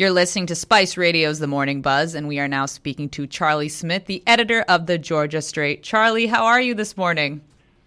[0.00, 3.68] You're listening to Spice Radio's The Morning Buzz, and we are now speaking to Charlie
[3.68, 5.82] Smith, the editor of the Georgia Straight.
[5.82, 7.42] Charlie, how are you this morning?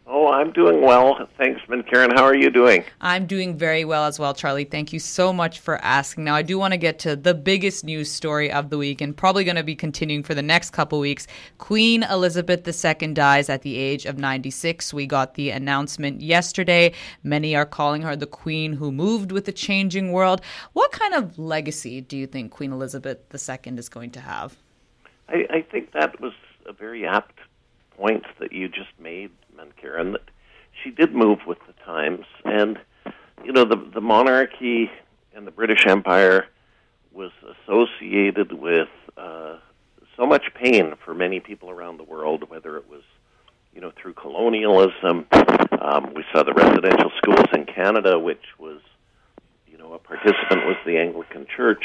[0.06, 1.30] Oh, I'm doing well.
[1.38, 2.12] Thanks, Ben Karen.
[2.12, 2.84] How are you doing?
[3.00, 4.66] I'm doing very well as well, Charlie.
[4.66, 6.26] Thank you so much for asking.
[6.26, 9.16] Now, I do want to get to the biggest news story of the week and
[9.16, 11.26] probably going to be continuing for the next couple weeks.
[11.58, 14.94] Queen Elizabeth II dies at the age of 96.
[14.94, 16.94] We got the announcement yesterday.
[17.24, 20.42] Many are calling her the queen who moved with the changing world.
[20.74, 24.58] What kind of legacy do you think Queen Elizabeth II is going to have?
[25.30, 26.34] I, I think that was
[26.66, 27.40] a very apt
[27.96, 29.32] point that you just made
[29.84, 30.22] Karen, that
[30.82, 32.80] she did move with the times, and
[33.44, 34.90] you know the the monarchy
[35.36, 36.48] and the British Empire
[37.12, 39.58] was associated with uh,
[40.16, 43.04] so much pain for many people around the world, whether it was
[43.74, 45.26] you know through colonialism.
[45.82, 48.80] Um, we saw the residential schools in Canada, which was
[49.68, 51.84] you know a participant was the Anglican Church,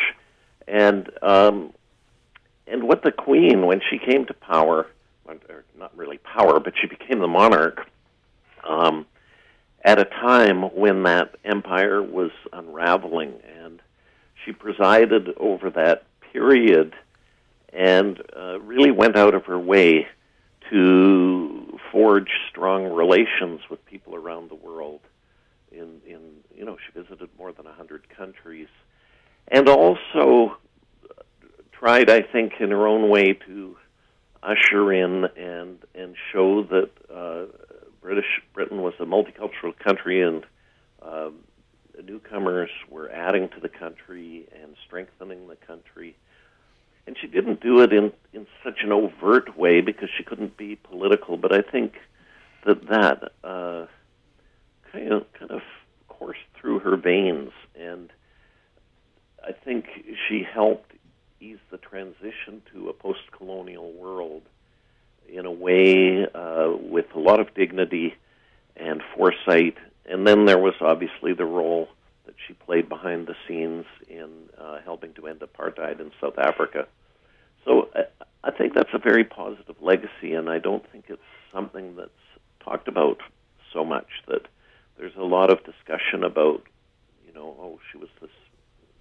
[0.66, 1.72] and um,
[2.66, 4.86] and what the Queen when she came to power
[5.48, 7.86] or not really power, but she became the monarch
[8.64, 9.06] um,
[9.84, 13.80] at a time when that empire was unraveling, and
[14.44, 16.94] she presided over that period
[17.72, 20.06] and uh, really went out of her way
[20.70, 25.00] to forge strong relations with people around the world.
[25.70, 26.20] In, in
[26.56, 28.68] you know, she visited more than a hundred countries,
[29.48, 30.56] and also
[31.72, 33.76] tried, I think, in her own way to
[34.42, 37.46] usher in and and show that uh,
[38.00, 40.44] British Britain was a multicultural country and
[41.02, 41.30] uh,
[42.04, 46.16] newcomers were adding to the country and strengthening the country.
[47.06, 50.76] And she didn't do it in in such an overt way because she couldn't be
[50.76, 51.36] political.
[51.36, 51.94] But I think
[52.66, 53.86] that that uh,
[54.92, 55.62] kind of kind of
[56.08, 58.12] coursed through her veins, and
[59.42, 59.86] I think
[60.28, 60.92] she helped
[61.40, 64.42] ease the transition to a post-colonial world
[65.28, 68.14] in a way uh, with a lot of dignity
[68.76, 69.76] and foresight.
[70.06, 71.88] And then there was obviously the role
[72.26, 76.86] that she played behind the scenes in uh, helping to end apartheid in South Africa.
[77.64, 78.04] So I,
[78.44, 81.20] I think that's a very positive legacy, and I don't think it's
[81.52, 82.10] something that's
[82.60, 83.18] talked about
[83.72, 84.08] so much.
[84.26, 84.46] That
[84.96, 86.62] there's a lot of discussion about,
[87.26, 88.30] you know, oh, she was this,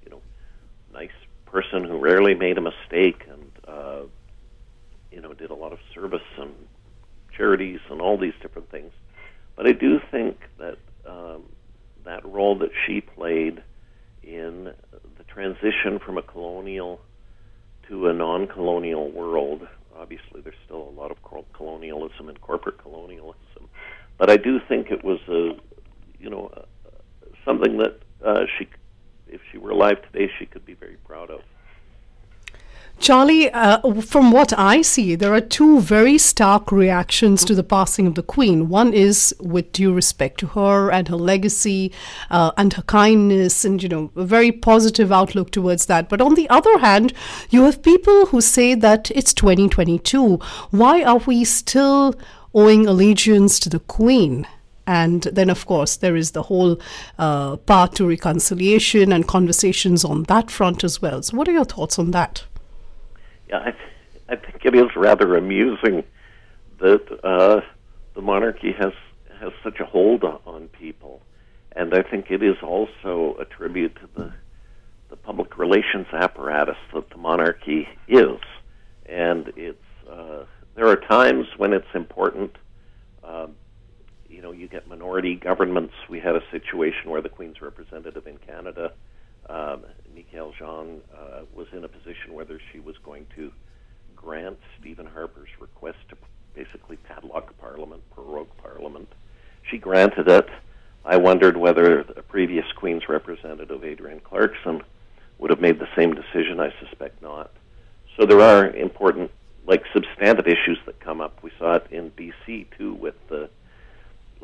[0.03, 0.21] you know,
[0.93, 1.09] nice
[1.51, 4.01] person who rarely made a mistake and uh,
[5.11, 6.53] you know did a lot of service and
[7.35, 8.91] charities and all these different things.
[9.55, 11.43] But I do think that um,
[12.05, 13.63] that role that she played
[14.23, 14.73] in
[15.17, 16.99] the transition from a colonial
[17.87, 19.67] to a non-colonial world.
[19.97, 21.17] Obviously, there's still a lot of
[21.53, 23.69] colonialism and corporate colonialism,
[24.17, 25.57] but I do think it was a,
[26.19, 26.51] you know,
[27.43, 28.67] something that uh, she
[29.29, 31.41] if she were alive today, she could be very proud of.
[32.99, 38.07] Charlie, uh, from what I see, there are two very stark reactions to the passing
[38.07, 38.69] of the Queen.
[38.69, 41.91] One is with due respect to her and her legacy
[42.31, 46.09] uh, and her kindness, and you know, a very positive outlook towards that.
[46.09, 47.13] But on the other hand,
[47.51, 50.37] you have people who say that it's 2022.
[50.71, 52.15] Why are we still
[52.55, 54.47] owing allegiance to the Queen?
[54.87, 56.79] And then, of course, there is the whole
[57.19, 61.21] uh, path to reconciliation and conversations on that front as well.
[61.21, 62.45] So, what are your thoughts on that?
[63.49, 63.83] Yeah, I, th-
[64.29, 66.05] I think it is rather amusing
[66.79, 67.61] that uh,
[68.15, 68.93] the monarchy has
[69.39, 71.21] has such a hold on, people,
[71.75, 74.33] and I think it is also a tribute to the
[75.09, 78.39] the public relations apparatus that the monarchy is,
[79.05, 79.77] and it's
[80.09, 82.55] uh, there are times when it's important.
[84.57, 85.93] You get minority governments.
[86.09, 88.91] We had a situation where the Queen's representative in Canada,
[89.47, 89.85] um,
[90.15, 93.51] Michaëlle Jean, uh, was in a position whether she was going to
[94.15, 96.17] grant Stephen Harper's request to
[96.55, 99.07] basically padlock Parliament, prorogue Parliament.
[99.69, 100.49] She granted it.
[101.05, 104.81] I wondered whether the previous Queen's representative, Adrienne Clarkson,
[105.37, 106.59] would have made the same decision.
[106.59, 107.51] I suspect not.
[108.19, 109.29] So there are important,
[109.67, 111.43] like substantive issues that come up.
[111.43, 112.65] We saw it in B.C.
[112.75, 113.51] too with the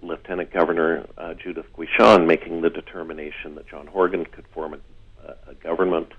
[0.04, 4.80] Lieutenant Governor uh, Judith Guichon making the determination that John Horgan could form
[5.26, 6.10] a, a government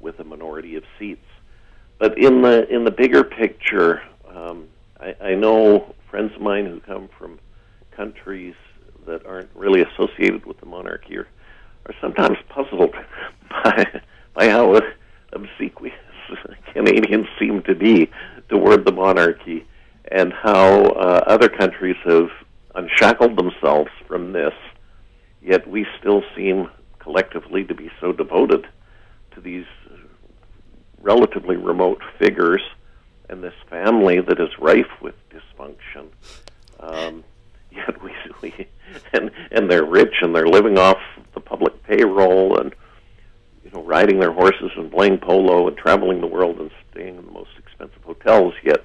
[0.00, 1.24] with a minority of seats.
[1.98, 4.68] But in the in the bigger picture, um,
[5.00, 7.40] I, I know friends of mine who come from
[7.90, 8.54] countries
[9.06, 11.28] that aren't really associated with the monarchy are,
[11.86, 12.94] are sometimes puzzled
[13.50, 14.00] by
[14.34, 14.80] by how
[15.32, 15.94] obsequious
[16.72, 18.10] Canadians seem to be
[18.48, 19.66] toward the monarchy,
[20.10, 22.28] and how uh, other countries have
[22.98, 24.54] unshackled themselves from this,
[25.42, 26.68] yet we still seem
[26.98, 28.66] collectively to be so devoted
[29.32, 29.66] to these
[31.00, 32.62] relatively remote figures
[33.28, 36.08] and this family that is rife with dysfunction.
[36.80, 37.24] Um,
[37.70, 38.66] yet we, we
[39.12, 40.98] and and they're rich and they're living off
[41.34, 42.74] the public payroll and
[43.62, 47.26] you know riding their horses and playing polo and traveling the world and staying in
[47.26, 48.54] the most expensive hotels.
[48.64, 48.84] Yet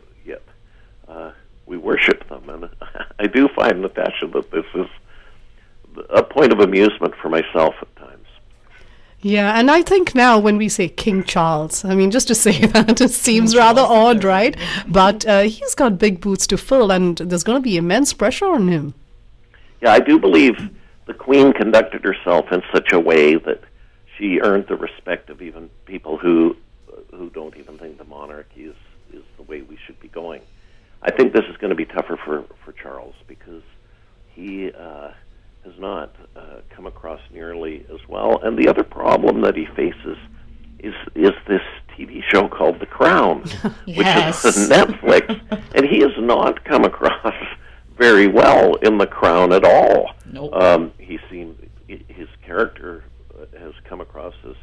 [1.84, 2.70] worship them, and
[3.20, 4.88] I do find Natasha that this is
[6.10, 8.28] a point of amusement for myself at times.
[9.22, 12.66] Yeah, and I think now when we say King Charles, I mean, just to say
[12.68, 14.56] that, it seems rather odd, right?
[14.88, 18.48] But uh, he's got big boots to fill, and there's going to be immense pressure
[18.48, 18.94] on him.
[19.82, 20.70] Yeah, I do believe
[21.06, 23.64] the Queen conducted herself in such a way that
[24.18, 26.56] she earned the respect of even people who
[27.12, 28.76] who don't even think the monarchy is,
[29.14, 30.42] is the way we should be going.
[31.04, 33.64] I think this is going to be tougher for, for Charles because
[34.30, 35.12] he uh,
[35.66, 38.40] has not uh, come across nearly as well.
[38.42, 40.18] And the other problem that he faces
[40.80, 41.62] is is this
[41.98, 43.44] TV show called The Crown,
[43.86, 44.44] yes.
[44.44, 45.40] which is on Netflix,
[45.76, 47.36] and he has not come across
[47.98, 50.12] very well in The Crown at all.
[50.26, 50.54] Nope.
[50.54, 51.58] Um, he seems
[51.88, 53.04] his character
[53.58, 54.56] has come across as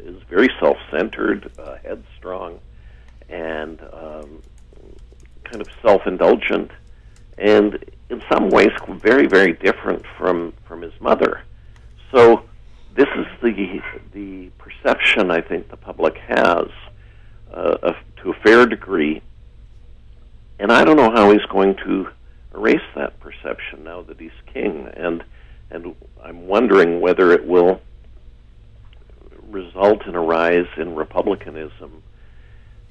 [0.00, 2.58] is very self-centered, uh, headstrong,
[3.28, 4.40] and um,
[5.44, 6.70] kind of self-indulgent,
[7.38, 11.42] and in some ways very very different from from his mother.
[12.12, 12.44] So
[12.94, 13.80] this is the
[14.12, 14.50] the
[14.82, 16.68] perception I think the public has
[17.52, 19.22] uh, of, to a fair degree,
[20.58, 22.08] and I don't know how he's going to
[22.54, 25.24] erase that perception now that he's king, and
[25.70, 27.80] and I'm wondering whether it will
[29.48, 32.02] result in a rise in republicanism,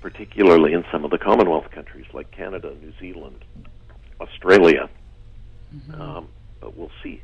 [0.02, 3.44] particularly in some of the Commonwealth countries like Canada, New Zealand,
[4.22, 4.90] Australia.
[5.76, 6.02] Mm-hmm.
[6.02, 6.28] Um,
[6.60, 7.22] but we'll see.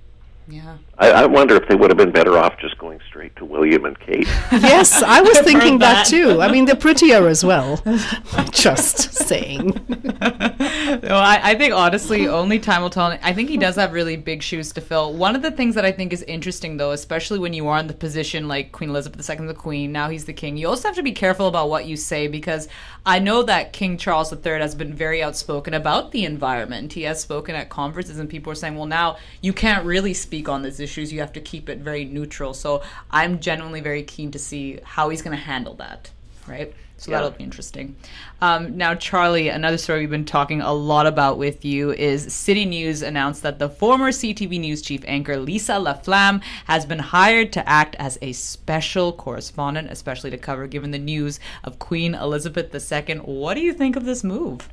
[0.47, 0.77] Yeah.
[0.97, 3.85] I, I wonder if they would have been better off just going straight to William
[3.85, 4.27] and Kate.
[4.51, 6.05] yes, I was thinking that.
[6.05, 6.41] that too.
[6.41, 7.81] I mean, they're prettier as well.
[8.51, 9.67] just saying.
[9.89, 13.17] no, I, I, think honestly, only time will tell.
[13.23, 15.13] I think he does have really big shoes to fill.
[15.13, 17.87] One of the things that I think is interesting, though, especially when you are in
[17.87, 20.95] the position like Queen Elizabeth II, the Queen, now he's the King, you also have
[20.95, 22.67] to be careful about what you say because
[23.05, 26.93] I know that King Charles III has been very outspoken about the environment.
[26.93, 30.34] He has spoken at conferences, and people are saying, well, now you can't really speak
[30.35, 31.13] speak on these issues.
[31.13, 32.53] You have to keep it very neutral.
[32.53, 36.11] So I'm genuinely very keen to see how he's going to handle that,
[36.45, 36.73] right?
[36.97, 37.17] So yeah.
[37.17, 37.95] that'll be interesting.
[38.41, 42.65] Um, now, Charlie, another story we've been talking a lot about with you is City
[42.65, 47.67] News announced that the former CTV News chief anchor Lisa Laflamme has been hired to
[47.67, 53.15] act as a special correspondent, especially to cover given the news of Queen Elizabeth II.
[53.19, 54.67] What do you think of this move?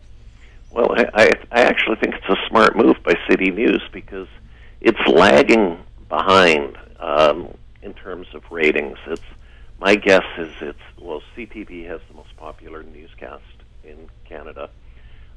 [0.73, 4.29] Well, I, I, I actually think it's a smart move by City News because
[4.83, 8.99] it's lagging behind um, in terms of ratings.
[9.07, 9.23] It's
[9.81, 13.43] my guess is it's well, CTV has the most popular newscast
[13.85, 14.71] in Canada.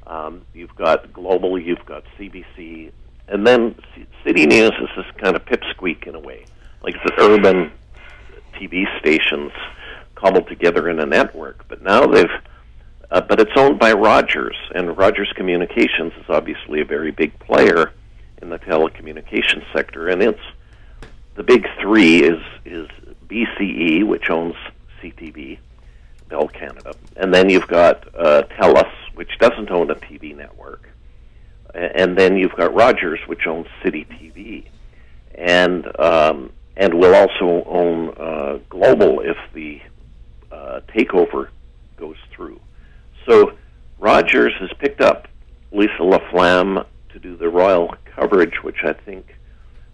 [0.07, 2.91] Um, you've got global, you've got CBC,
[3.27, 6.45] and then C- City News is this kind of pipsqueak in a way,
[6.83, 7.71] like the urban
[8.53, 9.51] TV stations
[10.15, 11.67] cobbled together in a network.
[11.67, 12.29] But now they've,
[13.09, 17.91] uh, but it's owned by Rogers, and Rogers Communications is obviously a very big player
[18.45, 20.39] in the telecommunications sector, and it's
[21.33, 22.87] the big three is is
[23.27, 24.55] BCE, which owns
[25.01, 25.57] CTV,
[26.29, 30.87] Bell Canada, and then you've got uh, TELUS, which doesn't own a TV network,
[31.73, 34.65] and then you've got Rogers, which owns City TV,
[35.33, 39.81] and um, and will also own uh, Global if the
[40.51, 41.49] uh, takeover
[41.97, 42.59] goes through.
[43.27, 43.53] So
[43.97, 45.27] Rogers has picked up
[45.71, 49.35] Lisa Laflamme to do the royal coverage, which I think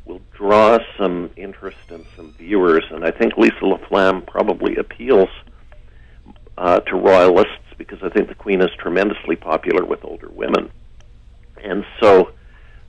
[0.06, 2.84] will draw some interest and some viewers.
[2.92, 5.30] And I think Lisa Laflamme probably appeals
[6.58, 10.72] uh, to royalists because I think the Queen is tremendously popular with older women.
[11.64, 12.32] And so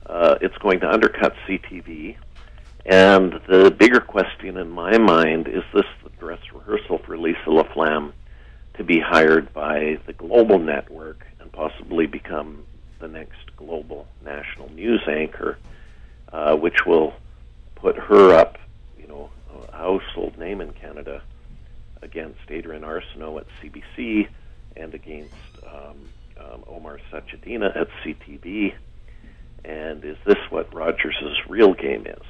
[0.05, 2.17] uh, it's going to undercut CTV.
[2.85, 8.11] And the bigger question in my mind is this the dress rehearsal for Lisa Laflamme
[8.75, 12.65] to be hired by the global network and possibly become
[13.03, 15.57] the next global national news anchor,
[16.31, 17.13] uh, which will
[17.75, 18.57] put her up,
[18.97, 21.21] you know, a household name in Canada
[22.01, 24.29] against Adrienne Arsenault at CBC
[24.77, 25.35] and against
[25.67, 25.97] um,
[26.39, 28.73] um, Omar Sachedina at CTV.
[29.65, 32.25] And is this what Rogers' real game is?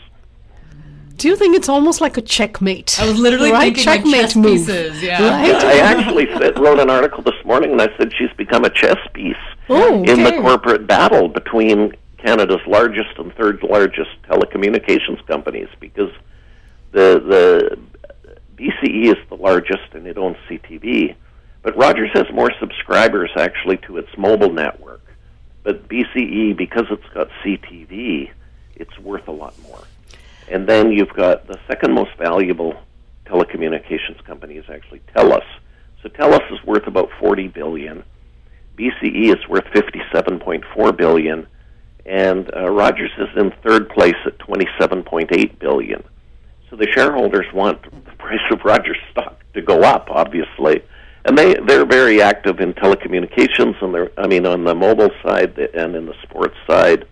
[1.18, 3.00] Do you think it's almost like a checkmate?
[3.00, 3.76] I was literally right?
[3.76, 4.46] thinking checkmate like chess move.
[4.46, 5.04] pieces.
[5.04, 5.24] Yeah.
[5.24, 5.64] Right?
[5.64, 8.98] I actually said, wrote an article this morning, and I said she's become a chess
[9.14, 9.36] piece
[9.70, 10.12] okay.
[10.12, 16.12] in the corporate battle between Canada's largest and third largest telecommunications companies, because
[16.92, 17.80] the the
[18.56, 21.16] BCE is the largest and it owns CTV,
[21.62, 25.02] but Rogers has more subscribers actually to its mobile network.
[25.64, 28.30] But BCE, because it's got CTV,
[28.76, 29.84] it's worth a lot more.
[30.50, 32.76] And then you've got the second most valuable
[33.26, 35.46] telecommunications company is actually TELUS.
[36.02, 38.04] So TELUS is worth about 40 billion.
[38.78, 41.48] BCE is worth 57.4 billion,
[42.06, 46.04] and uh, Rogers is in third place at 27.8 billion.
[46.70, 50.82] So the shareholders want the price of Rogers stock to go up, obviously,
[51.26, 55.58] and they they're very active in telecommunications, and they're I mean on the mobile side
[55.58, 57.06] and in the sports side,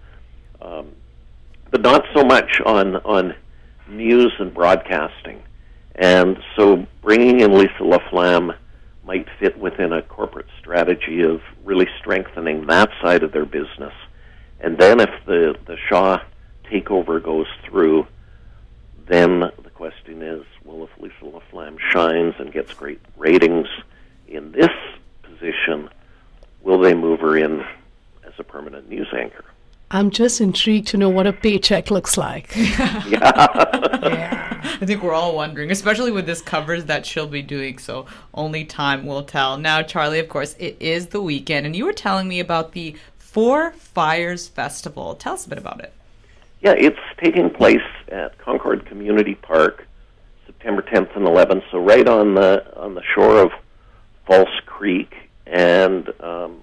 [0.61, 0.87] um,
[1.69, 3.35] but not so much on on
[3.87, 5.41] news and broadcasting.
[5.95, 8.55] And so bringing in Lisa LaFlamme
[9.11, 13.91] might fit within a corporate strategy of really strengthening that side of their business.
[14.61, 16.19] And then if the, the Shaw
[16.71, 18.07] takeover goes through,
[19.09, 23.67] then the question is, well, if Lisa LaFlamme shines and gets great ratings
[24.29, 24.71] in this
[25.23, 25.89] position,
[26.61, 27.65] will they move her in
[28.25, 29.43] as a permanent news anchor?
[29.93, 32.55] I'm just intrigued to know what a paycheck looks like.
[32.55, 33.05] yeah.
[33.09, 34.40] yeah.
[34.63, 37.77] I think we're all wondering, especially with this covers that she'll be doing.
[37.77, 39.57] So only time will tell.
[39.57, 42.95] Now, Charlie, of course, it is the weekend, and you were telling me about the
[43.17, 45.15] Four Fires Festival.
[45.15, 45.93] Tell us a bit about it.
[46.61, 49.87] Yeah, it's taking place at Concord Community Park,
[50.45, 51.63] September 10th and 11th.
[51.71, 53.51] So right on the on the shore of
[54.27, 55.15] False Creek,
[55.47, 56.61] and um,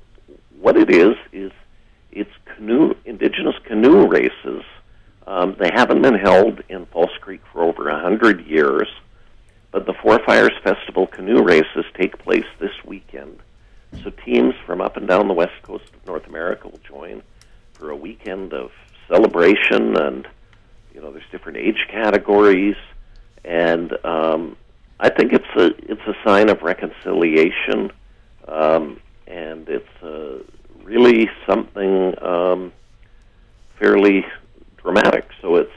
[0.60, 1.50] what it is is
[2.12, 4.62] it's canoe indigenous canoe races.
[5.28, 8.88] Um, they haven't been held in False Creek for over a hundred years,
[9.70, 13.38] but the Four Fires Festival canoe races take place this weekend.
[14.02, 17.22] So teams from up and down the west coast of North America will join
[17.74, 18.70] for a weekend of
[19.06, 20.26] celebration, and
[20.94, 22.76] you know there's different age categories,
[23.44, 24.56] and um,
[24.98, 27.92] I think it's a it's a sign of reconciliation,
[28.46, 30.38] um, and it's a
[30.82, 32.72] really something um,
[33.78, 34.24] fairly
[34.88, 35.28] dramatic.
[35.42, 35.72] So it's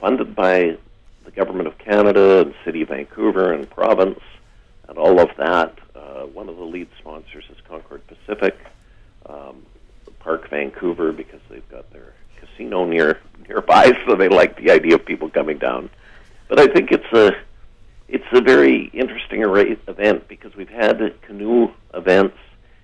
[0.00, 0.76] funded by
[1.24, 4.20] the government of Canada and City of Vancouver and province
[4.88, 5.76] and all of that.
[5.94, 8.56] Uh, one of the lead sponsors is Concord Pacific,
[9.26, 9.66] um,
[10.20, 15.04] Parq Vancouver because they've got their casino near nearby, so they like the idea of
[15.04, 15.90] people coming down.
[16.48, 17.32] But I think it's a
[18.08, 22.36] it's a very interesting event because we've had canoe events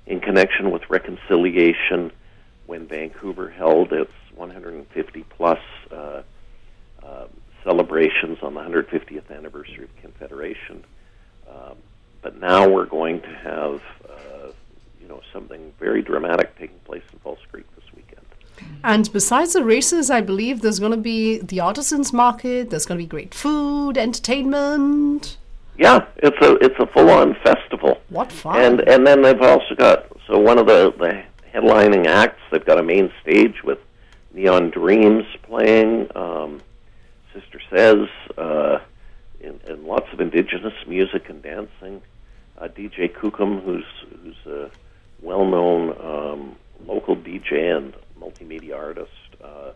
[0.06, 2.10] in connection with reconciliation
[2.66, 5.58] when Vancouver held its 150 plus
[5.90, 6.22] uh,
[7.02, 7.26] uh,
[7.64, 10.84] celebrations on the 150th anniversary of Confederation.
[11.48, 11.76] Um,
[12.22, 14.52] but now we're going to have, uh,
[15.00, 18.24] you know, something very dramatic taking place in False Creek this weekend.
[18.84, 22.70] And besides the races, I believe there's going to be the artisans market.
[22.70, 25.36] There's going to be great food, entertainment.
[25.76, 28.00] Yeah, it's a it's a full on festival.
[28.08, 28.60] What fun!
[28.60, 32.40] And and then they've also got so one of the the headlining acts.
[32.50, 33.78] They've got a main stage with
[34.34, 36.62] Neon Dreams playing, um,
[37.34, 38.78] Sister Says, uh,
[39.42, 42.02] and, and lots of indigenous music and dancing.
[42.58, 43.84] Uh, DJ Kookum, who's
[44.22, 44.70] who's a
[45.20, 49.10] well-known um, local DJ and multimedia artist.
[49.42, 49.72] Uh,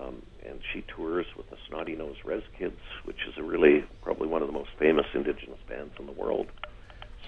[0.00, 4.28] um, and she tours with the Snotty Nose Rez Kids, which is a really probably
[4.28, 6.46] one of the most famous indigenous bands in the world.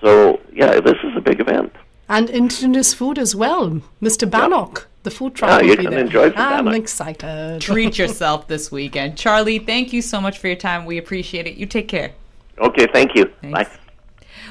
[0.01, 1.73] So yeah, this is a big event.
[2.09, 4.31] And indigenous food as well, Mr.
[4.31, 4.75] Bannock.
[4.75, 4.85] Yeah.
[5.05, 5.99] The food truck yeah, will be there.
[5.99, 7.61] Enjoy I'm excited.
[7.61, 9.17] Treat yourself this weekend.
[9.17, 10.87] Charlie, thank you so much for your time.
[10.87, 11.57] We appreciate it.
[11.57, 12.13] You take care.
[12.59, 13.31] Okay, thank you.
[13.41, 13.71] Thanks.
[13.71, 13.79] Bye.